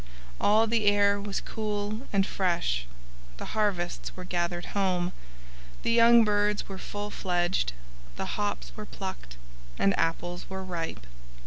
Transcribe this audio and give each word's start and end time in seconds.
All 0.39 0.65
the 0.65 0.85
air 0.87 1.21
was 1.21 1.39
cool 1.41 2.07
and 2.11 2.25
fresh; 2.25 2.87
the 3.37 3.53
harvests 3.53 4.15
were 4.17 4.23
gathered 4.25 4.65
home, 4.73 5.11
the 5.83 5.91
young 5.91 6.23
birds 6.23 6.67
were 6.67 6.79
full 6.79 7.11
fledged, 7.11 7.71
the 8.15 8.25
hops 8.33 8.71
were 8.75 8.87
plucked, 8.87 9.37
and 9.77 9.93
apples 9.99 10.49
were 10.49 10.63
ripe. 10.63 11.05